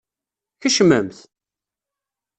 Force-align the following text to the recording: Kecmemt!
Kecmemt! 0.61 1.17